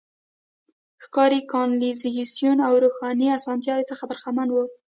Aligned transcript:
ښاري 1.05 1.41
کانالیزاسیون 1.51 2.57
او 2.67 2.73
د 2.77 2.81
روښنايي 2.83 3.27
اسانتیاوو 3.37 3.89
څخه 3.91 4.03
برخمن 4.11 4.47
وو. 4.51 4.63